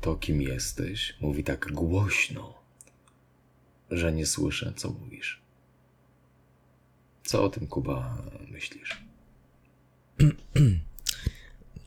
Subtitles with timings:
[0.00, 2.54] to, kim jesteś, mówi tak głośno,
[3.90, 5.40] że nie słyszę, co mówisz.
[7.24, 9.04] Co o tym, Kuba, myślisz?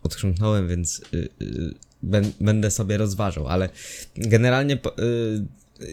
[0.03, 1.73] Odchrząknąłem, więc y, y,
[2.41, 3.69] będę sobie rozważał, ale
[4.15, 4.79] generalnie y,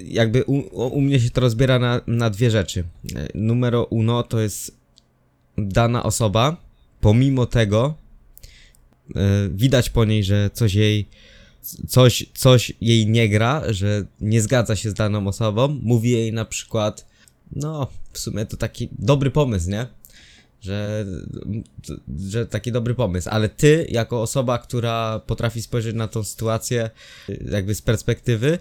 [0.04, 2.84] jakby u, u mnie się to rozbiera na, na dwie rzeczy.
[3.34, 4.76] Numero uno to jest
[5.58, 6.56] dana osoba,
[7.00, 7.94] pomimo tego
[9.50, 11.08] widać po niej, że coś jej
[11.88, 16.44] coś, coś jej nie gra, że nie zgadza się z daną osobą, mówi jej na
[16.44, 17.06] przykład
[17.52, 19.86] no, w sumie to taki dobry pomysł, nie?
[20.60, 21.06] Że,
[22.28, 26.90] że taki dobry pomysł, ale ty, jako osoba, która potrafi spojrzeć na tą sytuację,
[27.50, 28.58] jakby z perspektywy,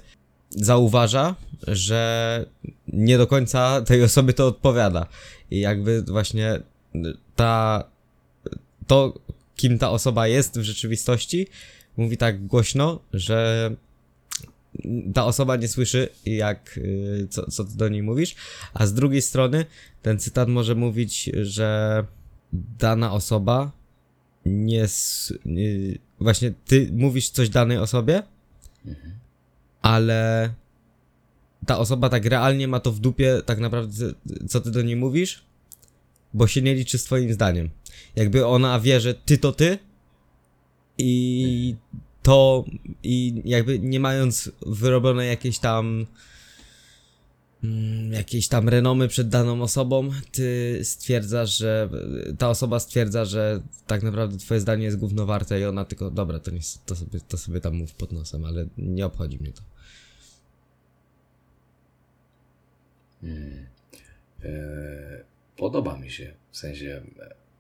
[0.50, 1.36] zauważa,
[1.68, 2.46] że
[2.88, 5.08] nie do końca tej osobie to odpowiada.
[5.52, 6.62] I jakby właśnie
[7.36, 7.84] ta,
[8.88, 9.20] to,
[9.56, 11.48] kim ta osoba jest w rzeczywistości,
[12.00, 13.70] mówi tak głośno, że
[15.14, 18.36] ta osoba nie słyszy, jak, y, co, co ty do niej mówisz,
[18.74, 19.66] a z drugiej strony
[20.02, 22.06] ten cytat może mówić, że
[22.54, 23.72] dana osoba
[24.46, 24.88] nie.
[25.46, 25.70] nie
[26.20, 28.24] właśnie ty mówisz coś danej osobie,
[29.82, 30.54] ale
[31.66, 34.14] ta osoba tak realnie ma to w dupie, tak naprawdę,
[34.48, 35.44] co ty do niej mówisz,
[36.34, 37.70] bo się nie liczy z twoim zdaniem.
[38.16, 39.78] Jakby ona wie, że ty to ty
[41.00, 41.76] i
[42.24, 42.66] to
[43.04, 46.06] i jakby nie mając wyrobionej jakiejś tam
[47.64, 51.90] mm, jakiejś tam renomy przed daną osobą, ty stwierdzasz, że
[52.38, 56.40] ta osoba stwierdza, że tak naprawdę twoje zdanie jest gówno warte i ona tylko, dobra,
[56.40, 59.62] to, nie, to, sobie, to sobie tam mów pod nosem, ale nie obchodzi mnie to.
[64.44, 65.24] E,
[65.58, 67.02] podoba mi się, w sensie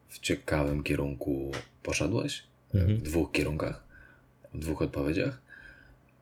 [0.07, 1.51] w ciekawym kierunku
[1.83, 3.83] poszedłeś, e, w dwóch kierunkach,
[4.53, 5.41] w dwóch odpowiedziach.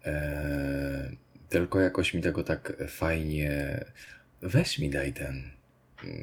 [0.06, 1.12] E,
[1.50, 3.86] tylko jakoś mi tego tak fajnie.
[4.42, 5.44] Weź mi daj ten.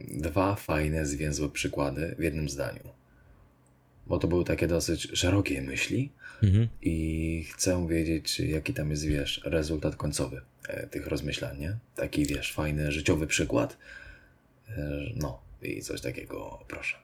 [0.08, 2.82] Dwa fajne, zwięzłe przykłady w jednym zdaniu.
[4.06, 6.12] Bo to były takie dosyć szerokie myśli
[6.43, 6.69] Mhm.
[6.82, 11.77] i chcę wiedzieć, jaki tam jest, wiesz, rezultat końcowy e, tych rozmyślań, nie?
[11.94, 13.78] Taki, wiesz, fajny, życiowy przykład.
[14.69, 16.97] E, no, i coś takiego, proszę.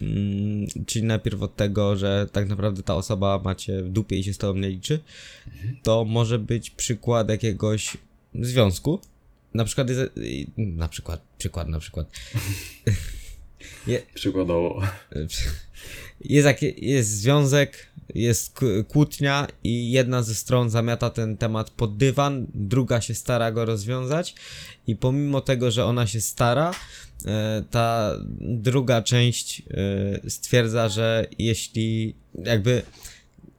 [0.00, 4.34] Mm, czyli najpierw od tego, że tak naprawdę ta osoba macie w dupie i się
[4.34, 5.00] z tobą nie liczy,
[5.82, 7.96] to może być przykład jakiegoś
[8.34, 9.00] związku.
[9.54, 10.02] Na przykład, jest,
[10.56, 12.06] na przykład, przykład, na przykład.
[13.86, 14.82] Je, Przykładowo.
[16.20, 22.46] jest, jakie, jest związek, jest kłótnia i jedna ze stron zamiata ten temat pod dywan,
[22.54, 24.34] druga się stara go rozwiązać
[24.86, 26.74] i pomimo tego, że ona się stara,
[27.26, 28.10] e, ta
[28.40, 29.62] druga część
[30.24, 32.82] e, stwierdza, że jeśli jakby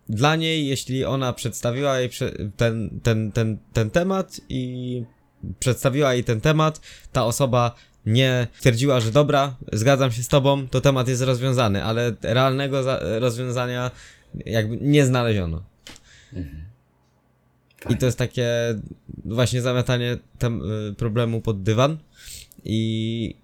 [0.09, 2.09] dla niej, jeśli ona przedstawiła jej
[2.57, 5.03] ten, ten, ten, ten temat i
[5.59, 10.81] przedstawiła jej ten temat, ta osoba nie stwierdziła, że dobra, zgadzam się z tobą, to
[10.81, 13.91] temat jest rozwiązany, ale realnego za- rozwiązania
[14.45, 15.63] jakby nie znaleziono.
[17.89, 18.47] I to jest takie
[19.25, 21.97] właśnie zamiatanie tem- y, problemu pod dywan
[22.63, 23.35] i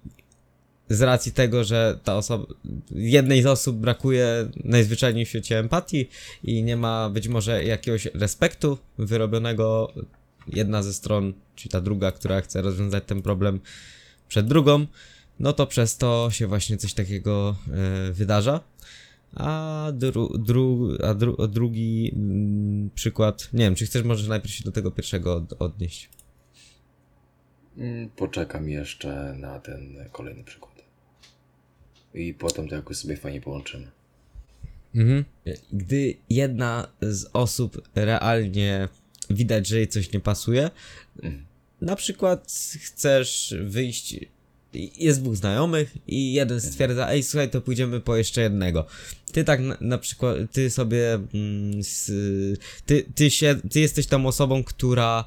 [0.88, 2.46] z racji tego, że ta osoba,
[2.90, 6.08] jednej z osób brakuje najzwyczajniej w świecie empatii
[6.44, 9.92] i nie ma być może jakiegoś respektu wyrobionego
[10.46, 13.60] jedna ze stron, czy ta druga, która chce rozwiązać ten problem
[14.28, 14.86] przed drugą,
[15.40, 17.56] no to przez to się właśnie coś takiego
[18.08, 18.60] e, wydarza.
[19.34, 24.54] A, dru, dru, a, dru, a drugi mm, przykład, nie wiem, czy chcesz może najpierw
[24.54, 26.10] się do tego pierwszego od, odnieść?
[27.76, 30.72] Mm, Poczekam jeszcze na ten kolejny przykład.
[32.14, 33.90] I potem to jakoś sobie fajnie połączymy.
[34.94, 35.24] Mhm.
[35.72, 38.88] Gdy jedna z osób realnie
[39.30, 40.70] widać, że jej coś nie pasuje,
[41.80, 44.16] na przykład chcesz wyjść,
[44.74, 48.86] jest dwóch znajomych i jeden stwierdza, ej słuchaj, to pójdziemy po jeszcze jednego.
[49.32, 51.80] Ty tak na, na przykład, ty sobie, mm,
[52.86, 55.24] ty, ty się, ty jesteś tą osobą, która,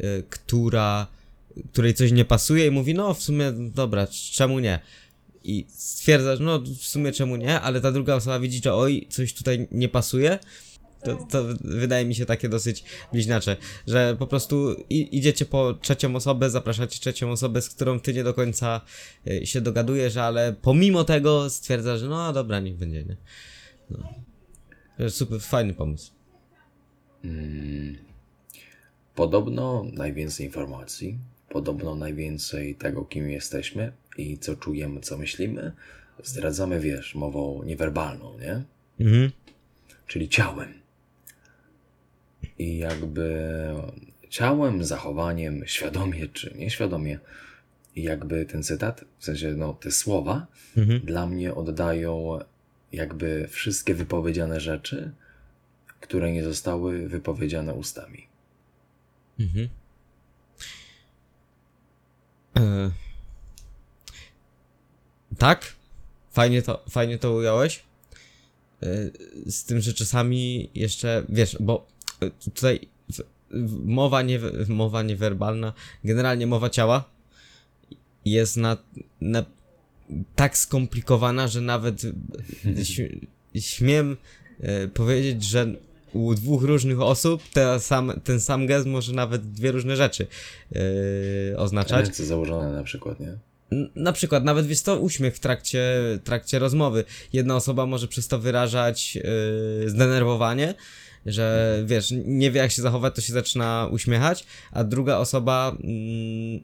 [0.00, 1.06] y, która,
[1.72, 4.80] której coś nie pasuje i mówi, no w sumie, dobra, czemu nie?
[5.46, 9.34] i stwierdzasz, no w sumie czemu nie, ale ta druga osoba widzi, że oj, coś
[9.34, 10.38] tutaj nie pasuje,
[11.04, 13.56] to, to wydaje mi się takie dosyć bliźniacze,
[13.86, 18.34] że po prostu idziecie po trzecią osobę, zapraszacie trzecią osobę, z którą ty nie do
[18.34, 18.80] końca
[19.26, 23.16] y, się dogadujesz, ale pomimo tego stwierdzasz, że no dobra, niech będzie, nie?
[23.90, 23.98] No.
[24.98, 26.12] Że Super, fajny pomysł.
[29.14, 35.72] Podobno najwięcej informacji, podobno najwięcej tego, kim jesteśmy i co czujemy, co myślimy,
[36.22, 38.64] zdradzamy, wiesz, mową niewerbalną, nie?
[39.00, 39.30] Mhm.
[40.06, 40.85] Czyli ciałem.
[42.58, 43.48] I jakby
[44.28, 47.18] ciałem, zachowaniem, świadomie czy nieświadomie,
[47.96, 51.00] jakby ten cytat, w sensie no, te słowa, Mhm.
[51.00, 52.38] dla mnie oddają
[52.92, 55.12] jakby wszystkie wypowiedziane rzeczy,
[56.00, 58.26] które nie zostały wypowiedziane ustami.
[59.40, 59.68] Mhm.
[62.56, 62.90] E...
[65.38, 65.72] Tak,
[66.30, 67.82] fajnie to, fajnie to ująłeś.
[68.82, 68.86] E,
[69.46, 71.86] Z tym, że czasami jeszcze, wiesz, bo
[72.44, 72.80] tutaj
[73.84, 75.72] mowa, nie, mowa niewerbalna,
[76.04, 77.04] generalnie mowa ciała
[78.24, 78.76] jest na,
[79.20, 79.44] na
[80.36, 82.02] tak skomplikowana, że nawet
[83.60, 84.16] śmiem
[84.60, 85.66] e, powiedzieć, że
[86.12, 90.26] u dwóch różnych osób te sam, ten sam gest może nawet dwie różne rzeczy
[91.52, 92.06] e, oznaczać.
[92.06, 93.38] Ręce założone na przykład, nie?
[93.94, 95.84] Na przykład, nawet wiesz to uśmiech w trakcie,
[96.24, 97.04] trakcie rozmowy.
[97.32, 100.74] Jedna osoba może przez to wyrażać yy, zdenerwowanie,
[101.26, 106.62] że wiesz, nie wie jak się zachować, to się zaczyna uśmiechać, a druga osoba mm,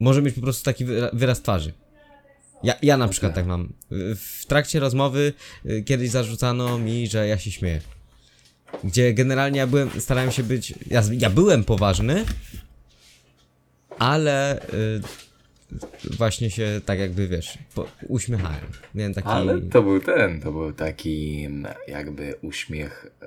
[0.00, 1.72] może mieć po prostu taki wyra- wyraz twarzy.
[2.62, 3.72] Ja, ja na przykład tak mam.
[4.16, 5.32] W trakcie rozmowy
[5.66, 7.80] y, kiedyś zarzucano mi, że ja się śmieję.
[8.84, 10.74] Gdzie generalnie ja byłem, starałem się być.
[10.86, 12.24] Ja, ja byłem poważny,
[13.98, 15.00] ale y,
[16.16, 18.60] właśnie się tak jakby wiesz, po, uśmiechałem.
[18.94, 19.28] Miałem taki.
[19.28, 23.26] Ale to był ten, to był taki mm, jakby uśmiech e,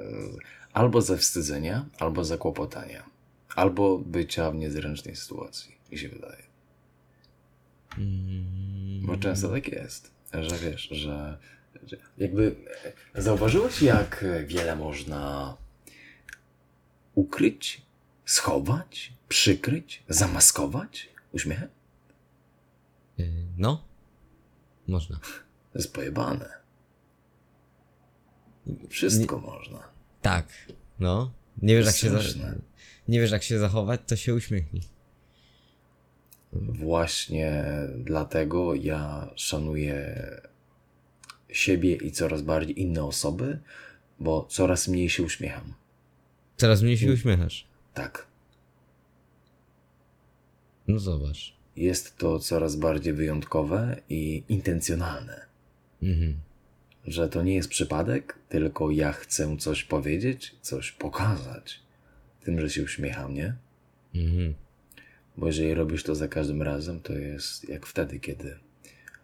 [0.73, 3.03] albo ze wstydzenia, albo zakłopotania,
[3.55, 6.43] albo bycia w niezręcznej sytuacji, mi się wydaje.
[9.01, 11.37] Bo często tak jest, że wiesz, że,
[11.87, 12.55] że jakby
[13.15, 15.57] e, zauważyłeś, jak wiele można
[17.15, 17.81] ukryć,
[18.25, 21.69] schować, przykryć, zamaskować uśmiechem?
[23.19, 23.83] Y, No,
[24.87, 25.19] można.
[25.73, 26.49] To jest pojebane.
[28.89, 29.79] Wszystko można.
[30.21, 30.47] Tak,
[30.99, 31.31] no.
[31.61, 32.11] Nie wiesz jak się.
[33.07, 34.83] Nie wiesz jak się zachować, to się uśmiechnij.
[36.53, 37.63] Właśnie
[37.97, 40.15] dlatego ja szanuję
[41.49, 43.59] siebie i coraz bardziej inne osoby,
[44.19, 45.73] bo coraz mniej się uśmiecham.
[46.57, 47.67] Coraz mniej się uśmiechasz.
[47.93, 48.27] Tak.
[50.87, 51.60] No zobacz.
[51.75, 55.45] Jest to coraz bardziej wyjątkowe i intencjonalne.
[56.03, 56.37] Mhm.
[57.07, 61.79] Że to nie jest przypadek, tylko ja chcę coś powiedzieć, coś pokazać.
[62.43, 63.55] Tym, że się uśmiecham, nie?
[64.15, 64.53] Mhm.
[65.37, 68.57] Bo jeżeli robisz to za każdym razem, to jest jak wtedy, kiedy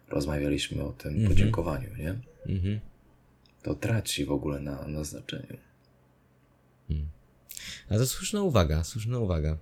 [0.08, 2.14] rozmawialiśmy o tym podziękowaniu, nie?
[2.46, 2.80] Mhm.
[3.62, 5.56] To traci w ogóle na, na znaczeniu.
[7.90, 9.58] A to słuszna uwaga, słuszna uwaga.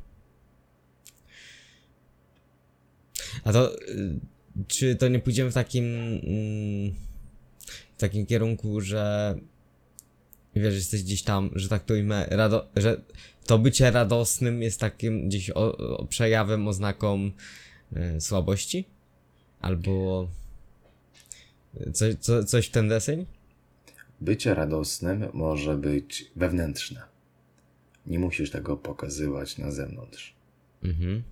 [3.45, 4.19] A to y,
[4.67, 6.95] czy to nie pójdziemy w takim mm,
[7.97, 9.35] w takim kierunku, że
[10.57, 13.01] wiesz, jesteś gdzieś tam, że tak to ujmę, rado, że
[13.47, 17.31] to bycie radosnym jest takim gdzieś o, o przejawem, oznaką
[18.17, 18.85] y, słabości?
[19.61, 20.29] Albo
[21.93, 23.27] coś, co, coś w ten deseń?
[24.21, 27.03] Bycie radosnym może być wewnętrzne.
[28.07, 30.35] Nie musisz tego pokazywać na zewnątrz.
[30.83, 31.23] Mhm.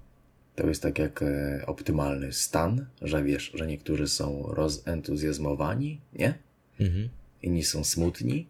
[0.55, 6.35] To jest tak jak e, optymalny stan, że wiesz, że niektórzy są rozentuzjazmowani, nie?
[6.81, 7.09] Mhm.
[7.43, 8.47] Inni są smutni,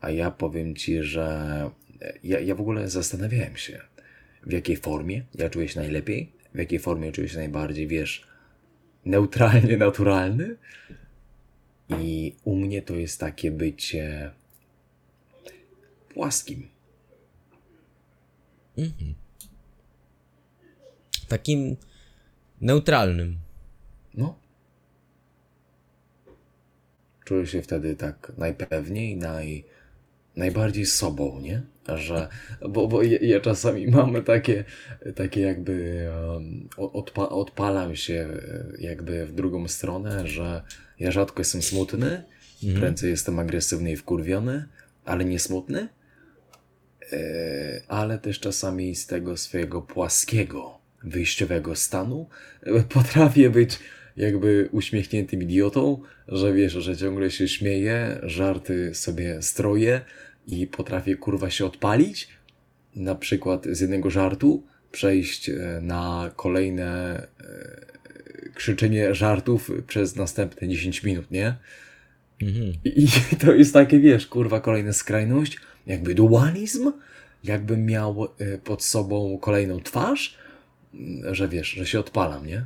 [0.00, 1.26] a ja powiem ci, że
[2.02, 3.80] e, ja, ja w ogóle zastanawiałem się,
[4.46, 8.28] w jakiej formie ja czuję się najlepiej, w jakiej formie czuję się najbardziej, wiesz,
[9.04, 10.56] neutralnie naturalny.
[12.00, 14.30] I u mnie to jest takie bycie
[16.08, 16.68] płaskim.
[21.28, 21.76] Takim
[22.60, 23.38] neutralnym.
[24.14, 24.38] No.
[27.24, 29.64] Czuję się wtedy tak najpewniej, naj,
[30.36, 31.62] najbardziej sobą, nie?
[31.96, 32.28] Że,
[32.68, 34.64] bo, bo ja, ja czasami mam takie,
[35.14, 40.62] takie jakby um, odpa, odpalam się e, jakby w drugą stronę, że
[40.98, 42.22] ja rzadko jestem smutny,
[42.74, 44.68] prędzej jestem agresywny i wkurwiony,
[45.04, 45.88] ale nie smutny,
[47.12, 50.77] e, ale też czasami z tego swojego płaskiego,
[51.08, 52.28] wyjściowego stanu
[52.62, 53.78] e, potrafię być
[54.16, 60.00] jakby uśmiechniętym idiotą, że wiesz, że ciągle się śmieję, żarty sobie stroję
[60.46, 62.28] i potrafię kurwa się odpalić,
[62.96, 64.62] na przykład z jednego żartu
[64.92, 71.54] przejść e, na kolejne e, krzyczenie żartów przez następne 10 minut, nie?
[72.42, 72.72] Mhm.
[72.84, 73.08] I i
[73.44, 76.92] to jest takie, wiesz, kurwa, kolejna skrajność, jakby dualizm,
[77.44, 78.28] jakbym miał
[78.64, 80.38] pod sobą kolejną twarz,
[81.32, 82.64] że wiesz, że się odpalam, nie?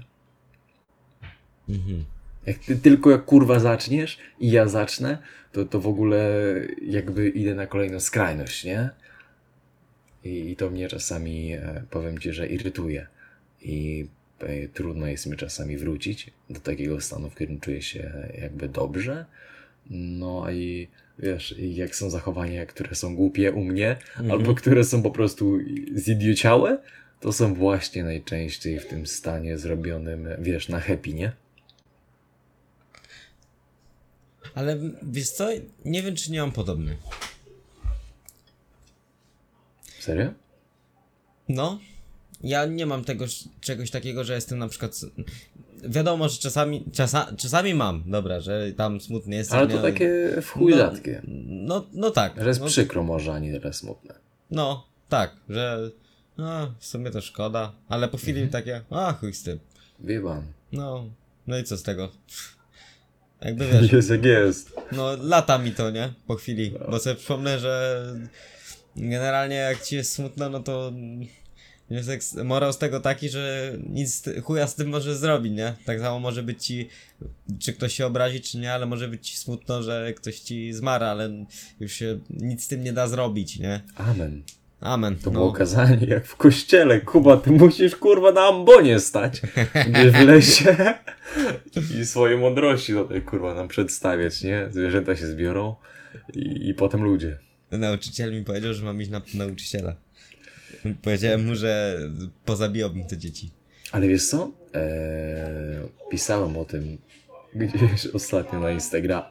[1.69, 2.05] Mhm.
[2.47, 5.19] Jak ty, tylko jak kurwa zaczniesz i ja zacznę,
[5.53, 6.31] to, to w ogóle
[6.83, 8.91] jakby idę na kolejną skrajność, nie?
[10.25, 13.07] I, i to mnie czasami, e, powiem ci, że irytuje.
[13.63, 14.07] I
[14.41, 19.25] e, trudno jest mi czasami wrócić do takiego stanu, w którym czuję się jakby dobrze.
[19.91, 20.89] No i
[21.19, 23.97] wiesz, jak są zachowania, które są głupie u mnie,
[24.31, 25.59] albo które są po prostu
[25.95, 26.79] zidiociałe,
[27.23, 31.33] to są właśnie najczęściej w tym stanie zrobionym, wiesz, na happy, nie?
[34.55, 35.49] Ale wiesz co,
[35.85, 36.97] nie wiem czy nie mam podobny.
[40.01, 40.33] Serio?
[41.49, 41.79] No,
[42.43, 43.25] ja nie mam tego
[43.61, 45.01] czegoś takiego, że jestem na przykład.
[45.85, 49.59] Wiadomo, że czasami, czasa, czasami mam, dobra, że tam smutny jestem.
[49.59, 50.11] Ale to miałem- takie
[50.43, 50.93] w chuj no.
[51.43, 52.43] No, no tak.
[52.43, 54.15] Że jest no, przykro może, a nie smutne.
[54.51, 55.91] no, tak, że.
[56.43, 59.59] A, w sumie to szkoda, ale po chwili takie, a chuj z tym.
[60.01, 60.43] Wie pan.
[60.73, 61.11] No,
[61.47, 62.13] no i co z tego?
[63.41, 64.73] Jakby wiesz, Jest jak jest.
[64.93, 66.13] no lata mi to, nie?
[66.27, 68.05] Po chwili, bo sobie przypomnę, że
[68.97, 70.93] generalnie jak ci jest smutno, no to
[71.91, 75.75] wniosek, morał z tego taki, że nic chuja z tym może zrobić, nie?
[75.85, 76.89] Tak samo może być ci,
[77.59, 81.05] czy ktoś się obrazi, czy nie, ale może być ci smutno, że ktoś ci zmarł,
[81.05, 81.31] ale
[81.81, 83.81] już się nic z tym nie da zrobić, nie?
[83.95, 84.43] Amen.
[84.83, 85.17] Amen.
[85.17, 85.41] To no.
[85.41, 87.01] było kazanie jak w kościele.
[87.01, 89.43] Kuba, ty musisz kurwa na ambonie stać.
[89.89, 90.77] Gdzieś w lesie.
[92.01, 94.67] I swoje mądrości tutaj kurwa nam przedstawiać, nie?
[94.71, 95.75] Zwierzęta się zbiorą
[96.35, 97.39] i, i potem ludzie.
[97.71, 99.95] Nauczyciel mi powiedział, że mam iść na nauczyciela.
[101.03, 101.99] Powiedziałem mu, że
[102.45, 103.51] pozabijał mi te dzieci.
[103.93, 104.51] Ale wiesz co?
[104.75, 104.83] Eee,
[106.11, 106.99] pisałem o tym
[107.55, 109.23] gdzieś ostatnio na Instagram.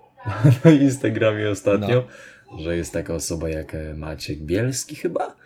[0.64, 2.06] Na Instagramie ostatnio,
[2.58, 5.36] że jest taka osoba jak e, Maciek Bielski chyba.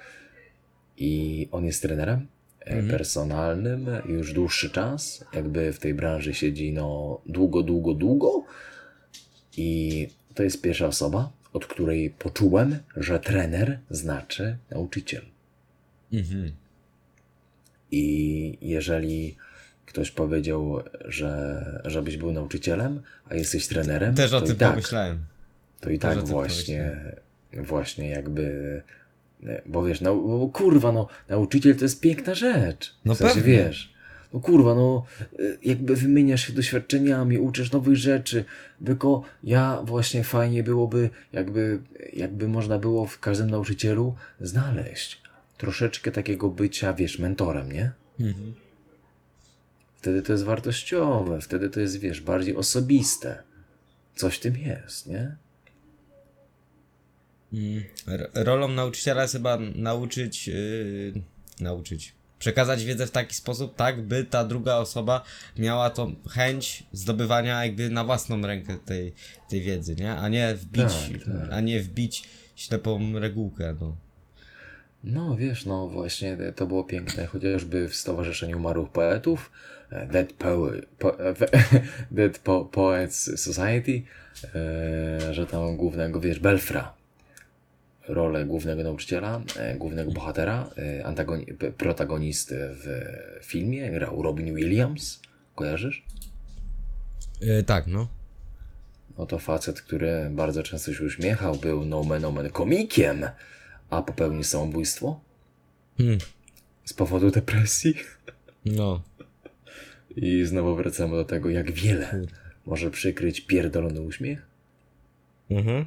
[0.96, 2.26] I on jest trenerem
[2.60, 5.24] e, personalnym już dłuższy czas.
[5.32, 8.44] Jakby w tej branży siedzi no długo, długo, długo.
[9.56, 15.22] I to jest pierwsza osoba, od której poczułem, że trener znaczy nauczyciel.
[16.12, 16.52] Mhm.
[17.90, 19.36] I jeżeli
[19.86, 25.18] ktoś powiedział, że żebyś był nauczycielem, a jesteś trenerem, Też o to, tym tak, pomyślałem.
[25.80, 26.96] To i tak właśnie,
[27.52, 28.82] właśnie jakby,
[29.66, 32.94] bo wiesz, no, bo kurwa, no, nauczyciel to jest piękna rzecz.
[33.04, 33.56] No w sensie, pewnie.
[33.56, 33.94] wiesz,
[34.32, 35.04] no kurwa, no,
[35.40, 38.44] y, jakby wymieniasz się doświadczeniami, uczysz nowych rzeczy,
[38.84, 41.78] tylko ja właśnie fajnie byłoby, jakby,
[42.12, 45.22] jakby można było w każdym nauczycielu znaleźć
[45.58, 47.92] troszeczkę takiego bycia, wiesz, mentorem, nie?
[48.20, 48.54] Mhm.
[49.96, 53.42] Wtedy to jest wartościowe, wtedy to jest, wiesz, bardziej osobiste.
[54.16, 55.36] Coś w tym jest, nie?
[57.52, 57.82] Mm.
[58.34, 61.12] Rolą nauczyciela jest chyba nauczyć, yy,
[61.60, 65.22] nauczyć, przekazać wiedzę w taki sposób, tak, by ta druga osoba
[65.58, 69.12] miała tą chęć zdobywania jakby na własną rękę tej,
[69.48, 70.12] tej wiedzy, nie?
[70.12, 71.52] A nie wbić, Tak, tak.
[71.52, 72.24] a nie wbić
[72.56, 73.96] ślepą regułkę, no.
[75.04, 79.50] No, wiesz, no właśnie to było piękne, chociażby w Stowarzyszeniu Umarłych Poetów,
[79.90, 81.34] e, Dead, Poe- po, e,
[82.10, 84.02] Dead po, Poets Society,
[84.54, 86.94] e, że tam głównego, wiesz, Belfra,
[88.08, 92.86] rolę głównego nauczyciela, e, głównego bohatera, e, protagonisty w
[93.42, 95.20] filmie grał Robin Williams,
[95.54, 96.04] kojarzysz?
[97.40, 98.08] Yy, tak, no.
[99.18, 103.26] No to facet, który bardzo często się uśmiechał, był nomen omen komikiem,
[103.90, 105.20] a popełnił samobójstwo
[105.98, 106.18] Hmm.
[106.84, 107.94] z powodu depresji.
[108.64, 109.02] No.
[110.16, 112.22] I znowu wracamy do tego, jak wiele
[112.66, 114.46] może przykryć pierdolony uśmiech.
[115.50, 115.86] Mhm.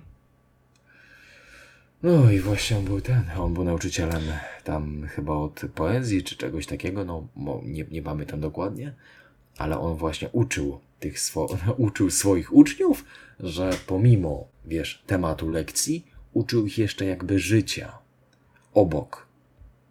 [2.04, 4.22] No i właśnie on był ten, on był nauczycielem
[4.64, 7.28] tam chyba od poezji czy czegoś takiego, no
[7.66, 8.94] nie, nie pamiętam dokładnie,
[9.58, 13.06] ale on właśnie uczył tych swo- uczył swoich uczniów,
[13.40, 17.98] że pomimo, wiesz, tematu lekcji, uczył ich jeszcze jakby życia
[18.74, 19.28] obok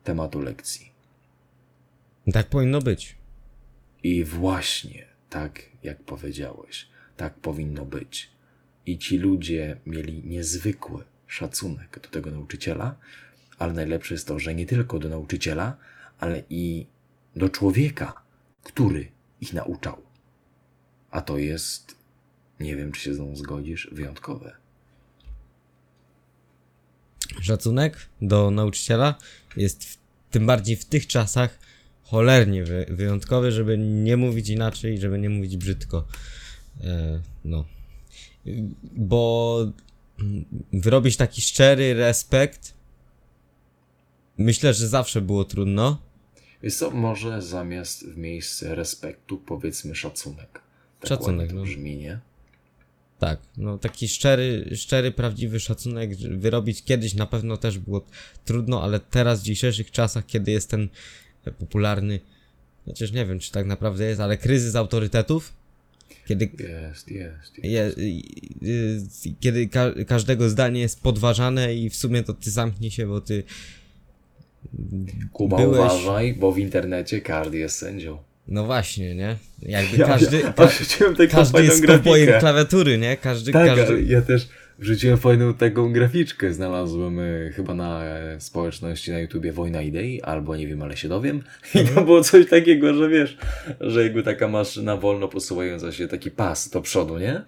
[0.05, 0.93] tematu lekcji.
[2.33, 3.17] Tak powinno być.
[4.03, 8.31] I właśnie tak, jak powiedziałeś, tak powinno być.
[8.87, 12.95] I ci ludzie mieli niezwykły szacunek do tego nauczyciela,
[13.59, 15.77] ale najlepsze jest to, że nie tylko do nauczyciela,
[16.19, 16.87] ale i
[17.37, 18.23] do człowieka,
[18.63, 19.09] który
[19.41, 20.03] ich nauczał.
[21.11, 21.97] A to jest,
[22.61, 24.57] nie wiem czy się z mną zgodzisz, wyjątkowe.
[27.41, 29.15] Szacunek do nauczyciela
[29.57, 29.99] jest w,
[30.31, 31.59] tym bardziej w tych czasach
[32.03, 36.05] cholernie wy, wyjątkowy, żeby nie mówić inaczej, żeby nie mówić brzydko.
[36.85, 37.65] E, no.
[38.83, 39.73] Bo
[40.73, 42.79] wyrobić taki szczery respekt
[44.39, 46.03] myślę, że zawsze było trudno.
[46.63, 50.63] Wiesz co, może zamiast w miejsce respektu powiedzmy szacunek.
[51.01, 51.63] Tak Szacunek, no.
[51.63, 52.21] brzmi, nie?
[53.19, 58.07] Tak, no taki szczery, szczery, prawdziwy szacunek wyrobić kiedyś na pewno też było
[58.45, 60.89] trudno, ale teraz w dzisiejszych czasach, kiedy jest ten
[61.59, 62.21] popularny,
[62.85, 65.53] chociaż nie wiem czy tak naprawdę jest, ale kryzys autorytetów,
[66.27, 67.59] kiedy, Jest, jest.
[67.59, 67.65] jest.
[67.65, 68.23] je, y,
[69.27, 73.21] y, kiedy ka każdego zdanie jest podważane i w sumie to ty zamknij się, bo
[73.21, 73.43] ty
[75.33, 78.19] Kuba, byłeś- uważaj, bo w internecie każdy jest sędzią.
[78.49, 79.37] No właśnie, nie?
[79.63, 82.39] Jakby Ja, każdy, ja, ka a wrzuciłem taką każdy fajną jest grafikę.
[82.41, 83.17] klawiatury, nie?
[83.17, 84.03] Każdy, Tak, każdy...
[84.03, 86.53] ja też wrzuciłem fajną taką graficzkę.
[86.55, 91.09] Znalazłem e, chyba na e, społeczności na YouTubie Wojna Idei, albo nie wiem, ale się
[91.09, 91.43] dowiem.
[91.75, 91.95] I Mhm.
[91.97, 93.39] to było coś takiego, że wiesz,
[93.81, 97.43] że jakby taka maszyna wolno posuwająca się, taki pas do przodu, nie?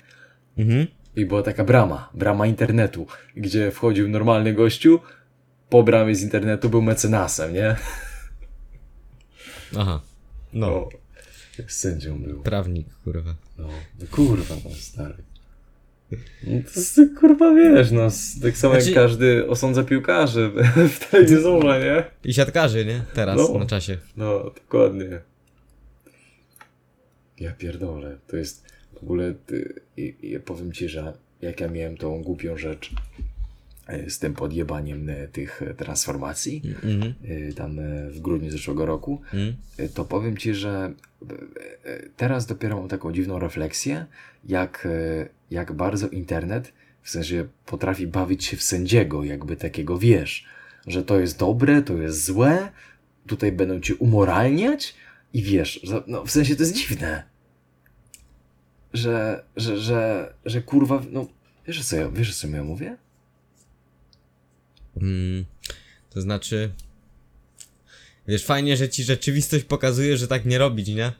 [0.58, 0.86] Mhm.
[1.16, 3.06] I była taka brama, brama internetu,
[3.36, 5.00] gdzie wchodził normalny gościu,
[5.68, 7.76] po bramie z internetu był mecenasem, nie?
[9.78, 10.00] Aha.
[10.52, 10.88] No, O,
[11.68, 12.42] sędzią był.
[12.42, 13.34] prawnik, kurwa.
[13.58, 13.68] No,
[14.00, 15.14] no kurwa, no stary.
[16.46, 18.08] No to jest, kurwa, wiesz, no,
[18.42, 20.50] tak samo Znaczy- jak każdy osądza piłkarzy
[20.94, 22.30] w telewizorze, nie?
[22.30, 23.02] I siatkarzy, nie?
[23.14, 23.58] Teraz, No.
[23.58, 23.98] na czasie.
[24.16, 25.20] No, dokładnie.
[27.40, 28.64] Ja pierdolę, to jest
[28.94, 31.12] w ogóle, ty, i, i powiem ci, że
[31.42, 32.90] jak ja miałem tą głupią rzecz
[34.08, 37.14] z tym podjebaniem e, tych e, transformacji, Mhm.
[37.50, 39.20] e, tam e, w grudniu zeszłego roku,
[39.78, 40.92] e, to powiem ci, że
[41.84, 44.06] e, e, teraz dopiero mam taką dziwną refleksję,
[44.44, 50.46] jak, e, jak bardzo internet w sensie potrafi bawić się w sędziego, jakby takiego wiesz,
[50.86, 52.68] że to jest dobre, to jest złe,
[53.26, 54.94] tutaj będą cię umoralniać
[55.32, 57.22] i wiesz, że, no w sensie to jest dziwne.
[58.92, 61.26] Że, że, że, że kurwa, no
[61.66, 62.96] wiesz co ja, wiesz co ja mówię?
[64.96, 65.44] Mm,
[66.10, 66.70] to znaczy...
[68.28, 71.12] Wiesz, fajnie, że ci rzeczywistość pokazuje, że tak nie robić, nie?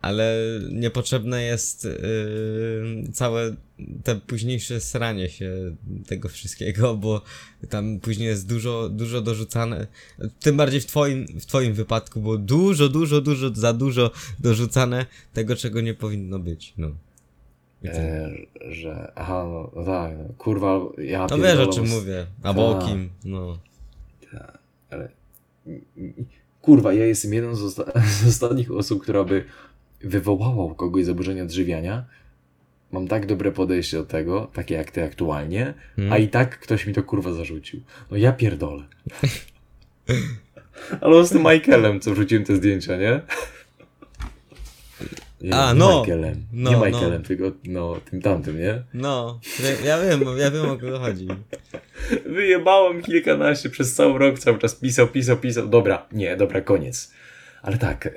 [0.00, 0.36] Ale
[0.70, 3.56] niepotrzebne jest yy, całe
[4.04, 5.76] te późniejsze sranie się
[6.06, 7.22] tego wszystkiego, bo
[7.68, 9.86] tam później jest dużo, dużo dorzucane.
[10.40, 15.56] Tym bardziej w twoim, w twoim wypadku było dużo, dużo, dużo, za dużo dorzucane tego,
[15.56, 16.90] czego nie powinno być, no.
[17.94, 18.30] E,
[18.72, 19.46] że, aha,
[19.76, 22.88] no, tak, no, kurwa, ja No wiesz o czym mówię, albo o Tak.
[22.88, 23.58] kim, no.
[24.90, 25.08] ale
[26.62, 29.44] kurwa, ja jestem jedną z, osta- z ostatnich osób, która by
[30.00, 32.04] wywołała u kogoś zaburzenia odżywiania.
[32.92, 36.12] Mam tak dobre podejście do tego, takie jak ty aktualnie, Hmm.
[36.12, 37.80] a i tak ktoś mi to kurwa zarzucił.
[38.10, 38.82] No ja pierdolę.
[41.00, 43.20] Ale z tym Michaelem, co wrzuciłem te zdjęcia, nie?
[45.52, 46.00] A, nie no.
[46.00, 46.46] Michaelem.
[46.52, 46.84] No, nie no.
[46.86, 48.82] Michaelem, tylko no, tym tamtym, nie?
[48.94, 49.40] No,
[49.84, 51.28] ja- wiem, ja wiem o kogo chodzi.
[52.26, 55.68] Wyjebałem kilkanaście przez cały rok, cały czas pisał, pisał, pisał.
[55.68, 57.12] Dobra, nie, dobra, koniec.
[57.62, 58.12] Ale tak, e,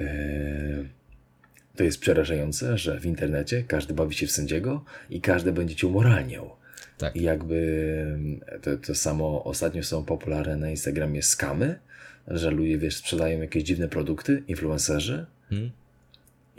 [1.75, 5.87] to jest przerażające, że w internecie każdy bawi się w sędziego i każdy będzie cię
[5.87, 6.55] umoralniał.
[6.97, 7.15] Tak.
[7.15, 8.19] I jakby
[8.61, 11.79] to, to samo ostatnio są popularne na Instagramie skamy,
[12.27, 15.71] że ludzie, wiesz, sprzedają jakieś dziwne produkty, influencerzy Hmm?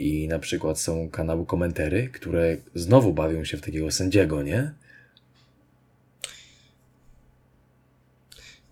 [0.01, 4.71] I na przykład są kanały komentary, które znowu bawią się w takiego sędziego, nie?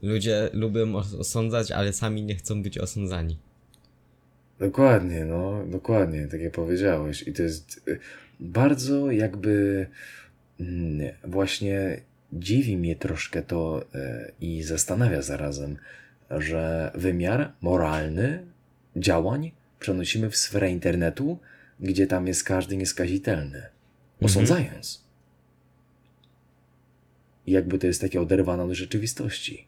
[0.01, 3.37] Ludzie lubią os- osądzać, ale sami nie chcą być osądzani.
[4.59, 7.27] Dokładnie, no, dokładnie, tak jak powiedziałeś.
[7.27, 7.99] I to jest y,
[8.39, 9.87] bardzo jakby
[10.59, 12.01] mm, właśnie
[12.33, 15.77] dziwi mnie troszkę to y, i zastanawia zarazem,
[16.31, 18.45] że wymiar moralny
[18.95, 21.39] działań przenosimy w sferę internetu,
[21.79, 23.63] gdzie tam jest każdy nieskazitelny,
[24.21, 25.03] osądzając.
[27.45, 29.67] I jakby to jest takie oderwane od rzeczywistości.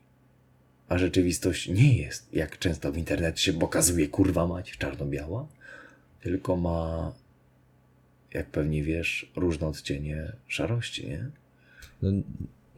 [0.89, 5.47] A rzeczywistość nie jest, jak często w internecie się pokazuje, kurwa mać, czarno-biała,
[6.21, 7.13] tylko ma,
[8.33, 11.25] jak pewnie wiesz, różne odcienie szarości, nie?
[12.01, 12.11] No,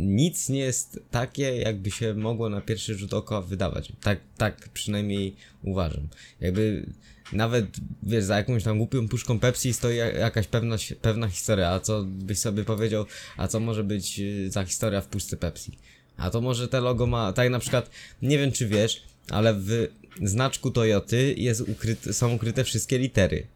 [0.04, 3.92] nic nie jest takie, jakby się mogło na pierwszy rzut oka wydawać.
[4.02, 6.08] Tak, tak przynajmniej uważam.
[6.42, 6.86] Jakby
[7.34, 7.66] nawet,
[8.04, 12.04] wiesz, za jakąś tam głupią puszką Pepsi stoi ja- jakaś pewna, pewna historia, a co
[12.04, 13.06] byś sobie powiedział,
[13.38, 15.78] a co może być y, za historia w puszce Pepsi?
[16.18, 17.90] A to może te logo ma, tak na przykład,
[18.22, 19.88] nie wiem czy wiesz, ale w
[20.22, 23.48] znaczku Toyoty jest ukryte, są ukryte wszystkie litery.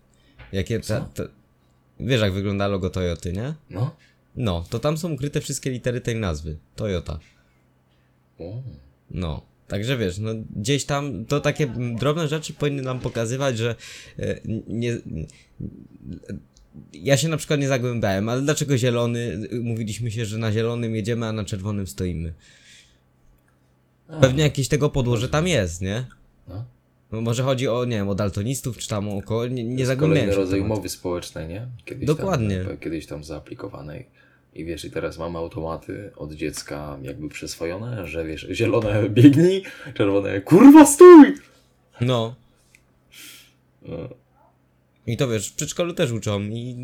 [0.51, 1.05] Jakie ta, Co?
[1.13, 1.23] ta,
[1.99, 3.53] Wiesz jak wygląda logo Toyoty, nie?
[3.69, 3.95] No.
[4.37, 6.57] No, to tam są ukryte wszystkie litery tej nazwy.
[6.75, 7.19] Toyota.
[8.39, 8.61] O.
[9.11, 9.41] No.
[9.67, 11.67] Także wiesz, no gdzieś tam to takie
[11.99, 13.75] drobne rzeczy powinny nam pokazywać, że
[14.19, 14.97] e, nie.
[16.93, 19.47] Ja się na przykład nie zagłębiałem, ale dlaczego zielony?
[19.61, 22.33] Mówiliśmy się, że na zielonym jedziemy, a na czerwonym stoimy.
[24.07, 26.05] A, Pewnie jakieś tego podłoże tam jest, nie?
[26.47, 26.65] No.
[27.11, 29.85] No może chodzi o, nie wiem, o daltonistów, czy tam o koło, nie, nie Kolejny
[29.85, 31.67] zagłębiałem w rodzaj umowy społecznej, nie?
[31.85, 32.65] Kiedyś Dokładnie.
[32.65, 34.05] Tam, kiedyś tam zaaplikowanej.
[34.57, 40.41] I wiesz, i teraz mamy automaty od dziecka jakby przyswojone, że wiesz, zielone biegnij, czerwone
[40.41, 41.33] kurwa stój!
[42.01, 42.35] No.
[43.81, 44.09] No.
[45.07, 46.75] I to wiesz, w przedszkolu też uczą i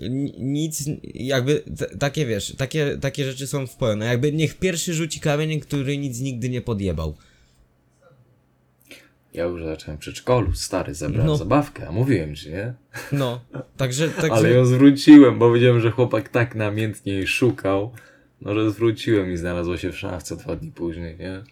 [0.00, 1.62] ni- nic, jakby
[1.98, 4.06] takie wiesz, takie, takie rzeczy są wpojone.
[4.06, 7.14] Jakby niech pierwszy rzuci kamieniem, który nic nigdy nie podjebał.
[9.34, 11.36] Ja już zacząłem w przedszkolu, stary, zabrałem No.
[11.36, 12.74] zabawkę, a mówiłem ci, nie?
[13.12, 13.40] No,
[13.76, 17.92] także, także Ale ją zwróciłem, bo wiedziałem, że chłopak tak namiętnie jej szukał,
[18.40, 21.42] no że zwróciłem i znalazło się w szafce dwa dni później, nie?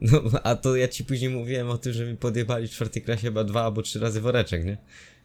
[0.00, 3.22] no, a to ja ci później mówiłem o tym, że mi podjebali w czwartej klasie
[3.22, 4.76] chyba dwa albo trzy razy woreczek, nie?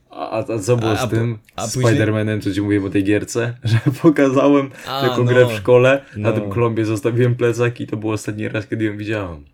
[0.10, 2.86] A, a, a co było A- z a tym a później- Spider-Manem, co ci mówiłem
[2.86, 3.58] o tej gierce?
[3.64, 5.24] Że pokazałem A, taką no.
[5.32, 6.36] grę w szkole, na No.
[6.40, 9.46] tym klombie zostawiłem plecak i to był ostatni raz, kiedy ją widziałem.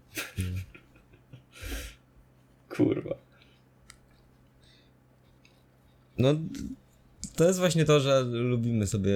[2.79, 3.15] Kurwa.
[6.17, 6.35] No,
[7.35, 9.11] to jest właśnie to, że lubimy sobie,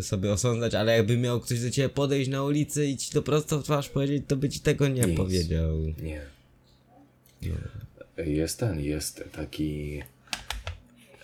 [0.00, 3.60] sobie osądzać, ale jakby miał ktoś do ciebie podejść na ulicy i ci to prosto
[3.60, 5.16] w twarz powiedzieć, to by ci tego nie Nic.
[5.16, 5.78] powiedział.
[6.02, 6.22] Nie.
[8.16, 10.02] Jest ten, jest taki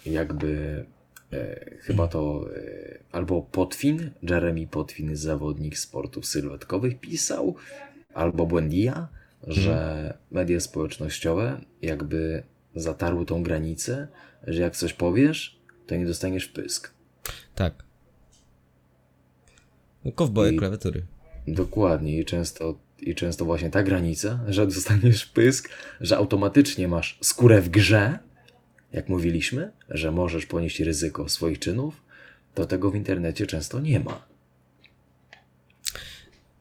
[0.07, 0.85] jakby
[1.33, 7.55] e, chyba to e, albo Potwin, Jeremy Potwin, zawodnik sportów sylwetkowych pisał,
[8.15, 9.09] albo Błędia,
[9.47, 12.43] że media społecznościowe jakby
[12.75, 14.09] zatarły tą granicę,
[14.47, 16.91] że jak coś powiesz, to nie dostaniesz pysk.
[17.55, 17.75] Tak.
[20.15, 21.03] Kowboje I- klawiatury.
[21.49, 25.69] Dokładnie i często, i często właśnie ta granica, że dostaniesz pysk,
[26.01, 28.19] że automatycznie masz skórę w grze,
[28.93, 32.03] jak mówiliśmy, że możesz ponieść ryzyko swoich czynów,
[32.55, 34.30] to tego w internecie często nie ma.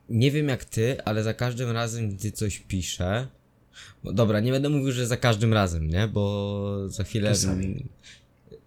[0.10, 3.28] Nie wiem jak ty, ale za każdym razem, gdy coś piszę.
[4.04, 6.08] No dobra, nie będę mówił, że za każdym razem, nie?
[6.08, 7.30] Bo za chwilę.
[7.30, 7.86] Czasami.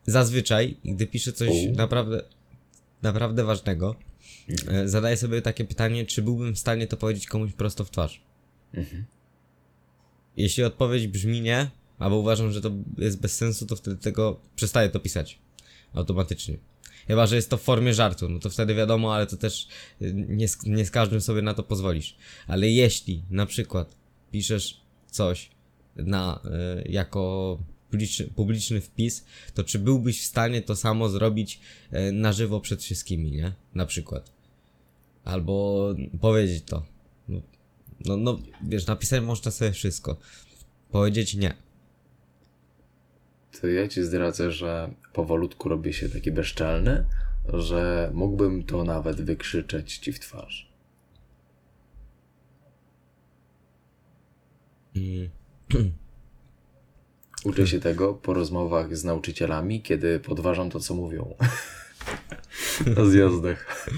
[0.07, 1.73] Zazwyczaj, gdy piszę coś U.
[1.77, 2.23] naprawdę,
[3.03, 3.97] naprawdę ważnego,
[4.69, 8.23] e, zadaję sobie takie pytanie, czy byłbym w stanie to powiedzieć komuś prosto w twarz.
[8.75, 9.05] Mhm.
[10.37, 14.89] Jeśli odpowiedź brzmi nie, albo uważam, że to jest bez sensu, to wtedy tego przestaję
[14.89, 15.39] to pisać.
[15.95, 16.59] Automatycznie.
[17.07, 19.69] Chyba, że jest to w formie żartu, no to wtedy wiadomo, ale to też
[20.03, 22.17] y, nie z, nie z każdym sobie na to pozwolisz.
[22.47, 23.97] Ale jeśli na przykład
[24.31, 25.51] piszesz coś
[25.97, 26.41] na,
[26.85, 27.59] y, jako
[27.91, 31.61] publiczny, publiczny wpis, to czy byłbyś w stanie to samo zrobić
[31.93, 33.53] y, na żywo przed wszystkimi, nie?
[33.75, 34.33] Na przykład.
[35.25, 35.87] Albo
[36.21, 36.83] powiedzieć to.
[37.29, 37.41] No,
[38.05, 38.39] no, no
[38.69, 40.17] wiesz, napisać można sobie wszystko.
[40.91, 41.55] Powiedzieć nie.
[43.61, 47.05] To ja ci zdradzę, że powolutku robię się taki bezczelny,
[47.53, 50.73] że mógłbym to nawet wykrzyczeć ci w twarz.
[54.97, 55.29] Mm.
[57.45, 61.35] Uczę się tego po rozmowach z nauczycielami, kiedy podważam to, co mówią.
[62.97, 63.89] Na zjazdach.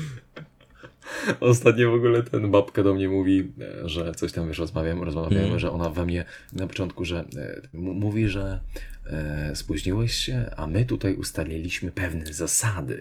[1.40, 3.52] Ostatnio w ogóle ten babka do mnie mówi,
[3.84, 5.58] że coś tam wiesz, rozmawiamy, rozmawiamy, Mm.
[5.58, 8.60] że ona we mnie na początku, że e, mówi, że
[9.54, 13.00] spóźniłeś się, a my tutaj ustaliliśmy pewne zasady.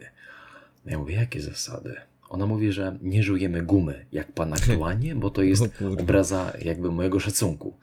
[0.86, 1.96] Ja mówię, jakie zasady?
[2.30, 6.02] Ona mówi, że nie żujemy gumy, jak pan aktualnie, bo to jest O kurwa.
[6.02, 7.78] obraza jakby mojego szacunku.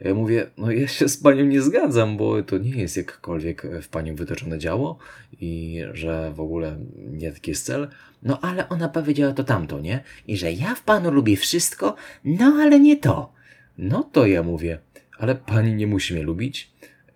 [0.00, 3.88] Ja mówię, no ja się z panią nie zgadzam, bo to nie jest jakkolwiek w
[3.88, 4.98] panią wytoczone działo
[5.40, 7.88] i że w ogóle nie taki jest cel.
[8.22, 10.02] No ale ona powiedziała to tamto, nie?
[10.26, 13.32] I że ja w panu lubię wszystko, no ale nie to.
[13.78, 14.78] No to ja mówię,
[15.18, 16.69] ale pani nie musi mnie lubić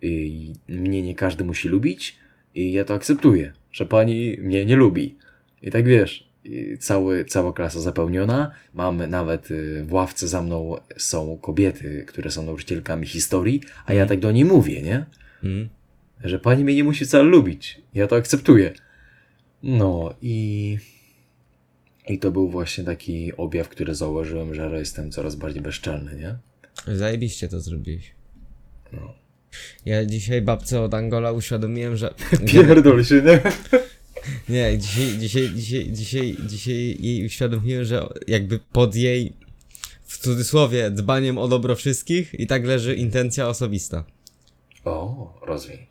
[0.05, 2.15] i mnie nie każdy musi lubić
[2.55, 5.17] i ja to akceptuję, że pani mnie nie lubi.
[5.61, 6.29] I tak wiesz,
[6.79, 8.51] cały, cała klasa zapełniona.
[8.73, 14.05] Mam nawet y, w ławce za mną są kobiety, które są nauczycielkami historii, a ja
[14.05, 15.05] tak do niej mówię, nie?
[15.43, 15.69] Mm.
[16.23, 17.81] Że pani mnie nie musi wcale lubić.
[17.93, 18.73] Ja to akceptuję.
[19.63, 20.77] No i.
[22.07, 26.37] I to był właśnie taki objaw, który zauważyłem, że jestem coraz bardziej bezczelny, nie?
[26.95, 28.11] Zajebiście to zrobiłeś.
[28.93, 29.24] No.
[29.85, 32.13] Ja dzisiaj babce od Angola uświadomiłem, że...
[32.47, 33.41] Pierdol się, nie?
[34.49, 39.33] Nie, dzisiaj, dzisiaj, dzisiaj, dzisiaj, dzisiaj jej uświadomiłem, że jakby pod jej,
[40.05, 44.03] w cudzysłowie, dbaniem o dobro wszystkich i tak leży intencja osobista.
[44.85, 45.87] O, rozwij.